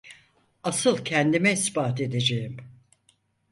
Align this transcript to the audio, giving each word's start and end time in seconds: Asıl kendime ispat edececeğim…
Asıl 0.63 0.97
kendime 1.05 1.51
ispat 1.53 2.01
edececeğim… 2.01 2.57